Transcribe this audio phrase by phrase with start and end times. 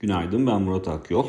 [0.00, 1.26] Günaydın ben Murat Akyol.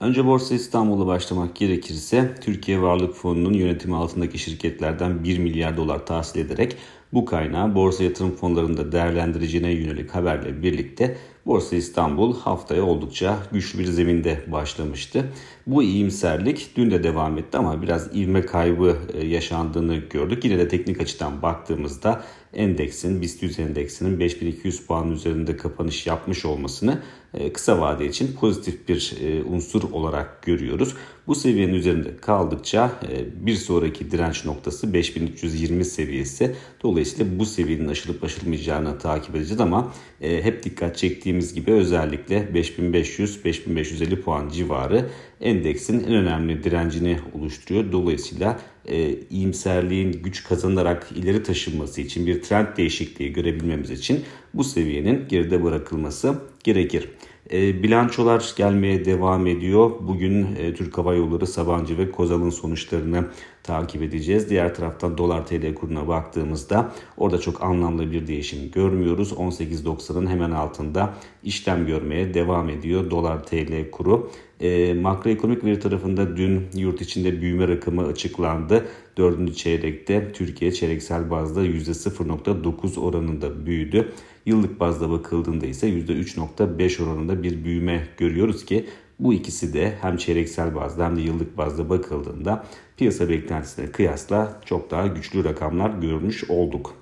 [0.00, 6.40] Önce Borsa İstanbul'a başlamak gerekirse Türkiye Varlık Fonu'nun yönetimi altındaki şirketlerden 1 milyar dolar tahsil
[6.40, 6.76] ederek
[7.12, 13.84] bu kaynağı borsa yatırım fonlarında değerlendireceğine yönelik haberle birlikte Borsa İstanbul haftaya oldukça güçlü bir
[13.84, 15.24] zeminde başlamıştı.
[15.66, 20.44] Bu iyimserlik dün de devam etti ama biraz ivme kaybı e, yaşandığını gördük.
[20.44, 22.24] Yine de teknik açıdan baktığımızda
[22.54, 27.02] endeksin, BIST 100 endeksinin 5200 puan üzerinde kapanış yapmış olmasını
[27.34, 30.94] e, kısa vade için pozitif bir e, unsur olarak görüyoruz.
[31.26, 32.90] Bu seviyenin üzerinde kaldıkça
[33.34, 36.54] bir sonraki direnç noktası 5320 seviyesi.
[36.82, 44.48] Dolayısıyla bu seviyenin aşılıp aşılmayacağını takip edeceğiz ama hep dikkat çektiğimiz gibi özellikle 5500-5550 puan
[44.48, 47.92] civarı endeksin en önemli direncini oluşturuyor.
[47.92, 54.20] Dolayısıyla e, iyimserliğin güç kazanarak ileri taşınması için bir trend değişikliği görebilmemiz için
[54.54, 57.08] bu seviyenin geride bırakılması gerekir.
[57.50, 59.90] E, bilançolar gelmeye devam ediyor.
[60.00, 63.24] Bugün e, Türk Hava Yolları, Sabancı ve Kozal'ın sonuçlarını
[63.62, 64.50] takip edeceğiz.
[64.50, 69.32] Diğer taraftan dolar TL kuruna baktığımızda orada çok anlamlı bir değişim görmüyoruz.
[69.32, 74.30] 18.90'ın hemen altında işlem görmeye devam ediyor dolar TL kuru.
[74.60, 78.86] E, makroekonomik veri tarafında dün yurt içinde büyüme rakamı açıklandı.
[79.16, 84.12] Dördüncü çeyrekte Türkiye çeyreksel bazda %0.9 oranında büyüdü.
[84.46, 88.86] Yıllık bazda bakıldığında ise %3.5 oranında bir büyüme görüyoruz ki
[89.24, 92.64] bu ikisi de hem çeyreksel bazda hem de yıllık bazda bakıldığında
[92.96, 96.94] piyasa beklentisine kıyasla çok daha güçlü rakamlar görmüş olduk.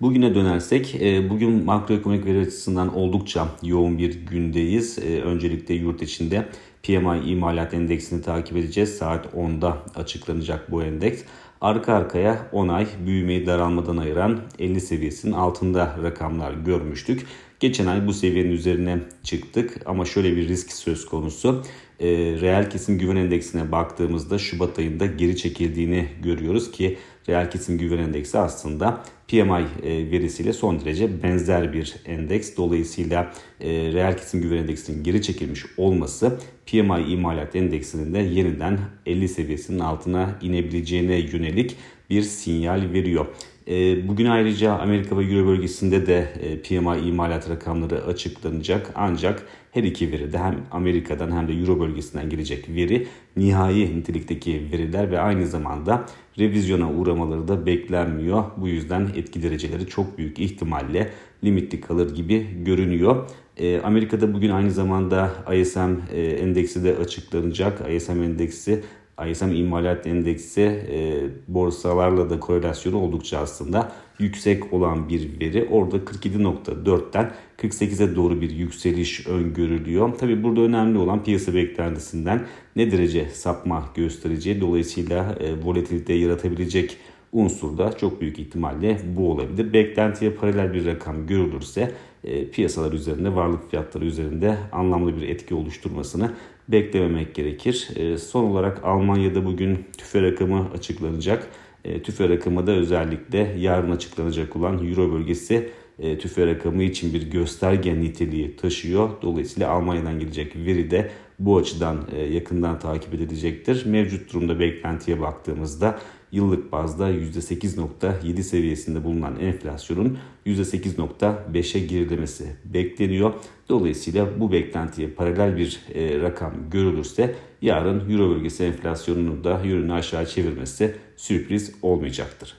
[0.00, 4.98] Bugüne dönersek, e, bugün makroekonomik veri açısından oldukça yoğun bir gündeyiz.
[4.98, 6.48] E, öncelikle yurt içinde
[6.82, 8.96] PMI imalat endeksini takip edeceğiz.
[8.96, 11.22] Saat 10'da açıklanacak bu endeks.
[11.60, 17.26] Arka arkaya 10 ay büyümeyi daralmadan ayıran 50 seviyesinin altında rakamlar görmüştük.
[17.62, 21.62] Geçen ay bu seviyenin üzerine çıktık ama şöyle bir risk söz konusu.
[22.00, 22.08] E,
[22.40, 28.38] reel kesim güven endeksine baktığımızda Şubat ayında geri çekildiğini görüyoruz ki reel kesim güven endeksi
[28.38, 32.56] aslında PMI e, verisiyle son derece benzer bir endeks.
[32.56, 39.28] Dolayısıyla e, reel kesim güven endeksinin geri çekilmiş olması PMI imalat endeksinin de yeniden 50
[39.28, 41.76] seviyesinin altına inebileceğine yönelik
[42.10, 43.26] bir sinyal veriyor.
[43.68, 46.28] E, bugün ayrıca Amerika ve Euro bölgesinde de
[46.68, 48.90] PMI imalat rakamları açıklanacak.
[48.94, 53.06] Ancak her iki veri de hem Amerika'dan hem de Euro bölgesinden gelecek veri
[53.36, 56.06] nihai nitelikteki veriler ve aynı zamanda
[56.38, 58.44] revizyona uğramaları da beklenmiyor.
[58.56, 61.10] Bu yüzden etki dereceleri çok büyük ihtimalle
[61.44, 63.28] limitli kalır gibi görünüyor.
[63.56, 67.90] E, Amerika'da bugün aynı zamanda ISM e, endeksi de açıklanacak.
[67.90, 68.82] ISM endeksi
[69.30, 75.68] ISM imalat endeksi e, borsalarla da korelasyonu oldukça aslında yüksek olan bir veri.
[75.70, 80.14] Orada 47.4'ten 48'e doğru bir yükseliş öngörülüyor.
[80.14, 82.46] Tabi burada önemli olan piyasa beklentisinden
[82.76, 86.96] ne derece sapma göstereceği dolayısıyla e, volatilite yaratabilecek
[87.32, 89.72] unsur da çok büyük ihtimalle bu olabilir.
[89.72, 91.92] Beklentiye paralel bir rakam görülürse
[92.24, 96.32] e, piyasalar üzerinde, varlık fiyatları üzerinde anlamlı bir etki oluşturmasını
[96.68, 97.88] beklememek gerekir.
[97.96, 101.48] E, son olarak Almanya'da bugün tüfe rakamı açıklanacak.
[101.84, 107.30] E, tüfe rakamı da özellikle yarın açıklanacak olan Euro bölgesi e, tüfe rakamı için bir
[107.30, 109.10] gösterge niteliği taşıyor.
[109.22, 113.86] Dolayısıyla Almanya'dan gelecek veri de bu açıdan e, yakından takip edilecektir.
[113.86, 115.98] Mevcut durumda beklentiye baktığımızda
[116.32, 123.34] yıllık bazda %8.7 seviyesinde bulunan enflasyonun %8.5'e gerilemesi bekleniyor.
[123.68, 130.26] Dolayısıyla bu beklentiye paralel bir e, rakam görülürse yarın Euro bölgesi enflasyonunu da yönünü aşağı
[130.26, 132.54] çevirmesi sürpriz olmayacaktır.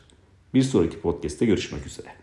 [0.53, 2.22] Bir sonraki podcast'te görüşmek üzere.